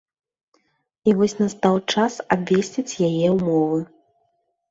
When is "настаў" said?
1.41-1.75